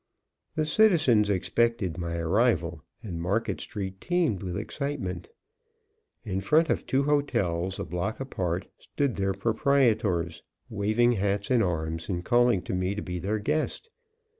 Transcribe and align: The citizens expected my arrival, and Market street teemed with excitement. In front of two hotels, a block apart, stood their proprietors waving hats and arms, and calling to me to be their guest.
The 0.55 0.65
citizens 0.65 1.29
expected 1.29 1.95
my 1.95 2.17
arrival, 2.17 2.81
and 3.03 3.21
Market 3.21 3.61
street 3.61 4.01
teemed 4.01 4.41
with 4.41 4.57
excitement. 4.57 5.29
In 6.23 6.41
front 6.41 6.71
of 6.71 6.87
two 6.87 7.03
hotels, 7.03 7.77
a 7.77 7.85
block 7.85 8.19
apart, 8.19 8.65
stood 8.79 9.15
their 9.15 9.33
proprietors 9.35 10.41
waving 10.71 11.11
hats 11.11 11.51
and 11.51 11.61
arms, 11.61 12.09
and 12.09 12.25
calling 12.25 12.63
to 12.63 12.73
me 12.73 12.95
to 12.95 13.03
be 13.03 13.19
their 13.19 13.37
guest. 13.37 13.91